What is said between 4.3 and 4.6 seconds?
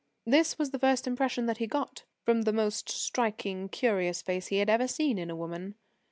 he